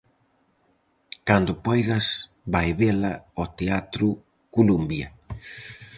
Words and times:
Cando 1.27 1.51
poidas 1.65 2.05
vai 2.53 2.69
vela 2.81 3.11
ao 3.37 3.47
teatro 3.59 4.07
Columbia. 4.55 5.07